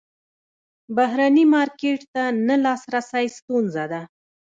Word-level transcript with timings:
بهرني 0.95 1.45
مارکیټ 1.53 1.99
ته 2.13 2.23
نه 2.47 2.55
لاسرسی 2.63 3.25
ستونزه 3.37 3.83
ده. 3.91 4.01